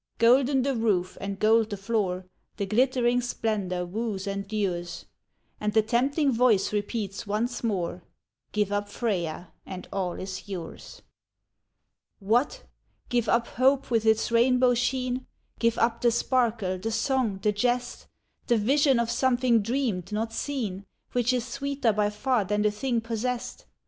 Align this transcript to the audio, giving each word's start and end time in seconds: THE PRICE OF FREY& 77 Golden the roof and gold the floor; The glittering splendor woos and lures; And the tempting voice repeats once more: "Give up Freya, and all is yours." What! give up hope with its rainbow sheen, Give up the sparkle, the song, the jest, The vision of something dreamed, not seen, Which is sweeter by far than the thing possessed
THE 0.17 0.25
PRICE 0.25 0.33
OF 0.33 0.35
FREY& 0.35 0.47
77 0.55 0.63
Golden 0.63 0.81
the 0.81 0.87
roof 0.87 1.17
and 1.21 1.39
gold 1.39 1.69
the 1.69 1.77
floor; 1.77 2.25
The 2.57 2.65
glittering 2.65 3.21
splendor 3.21 3.85
woos 3.85 4.25
and 4.25 4.51
lures; 4.51 5.05
And 5.59 5.73
the 5.73 5.83
tempting 5.83 6.31
voice 6.31 6.73
repeats 6.73 7.27
once 7.27 7.63
more: 7.63 8.01
"Give 8.51 8.71
up 8.71 8.89
Freya, 8.89 9.51
and 9.63 9.87
all 9.93 10.13
is 10.19 10.49
yours." 10.49 11.03
What! 12.17 12.63
give 13.09 13.29
up 13.29 13.45
hope 13.45 13.91
with 13.91 14.07
its 14.07 14.31
rainbow 14.31 14.73
sheen, 14.73 15.27
Give 15.59 15.77
up 15.77 16.01
the 16.01 16.09
sparkle, 16.09 16.79
the 16.79 16.91
song, 16.91 17.37
the 17.43 17.51
jest, 17.51 18.07
The 18.47 18.57
vision 18.57 18.99
of 18.99 19.11
something 19.11 19.61
dreamed, 19.61 20.11
not 20.11 20.33
seen, 20.33 20.87
Which 21.11 21.31
is 21.31 21.45
sweeter 21.45 21.93
by 21.93 22.09
far 22.09 22.43
than 22.43 22.63
the 22.63 22.71
thing 22.71 23.01
possessed 23.01 23.67